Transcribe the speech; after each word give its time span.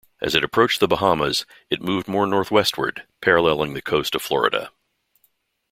As 0.19 0.33
it 0.33 0.43
approached 0.43 0.79
the 0.79 0.87
Bahamas, 0.87 1.45
it 1.69 1.79
moved 1.79 2.07
more 2.07 2.25
northwestward, 2.25 3.03
paralleling 3.21 3.75
the 3.75 3.83
coast 3.83 4.15
of 4.15 4.23
Florida. 4.23 4.71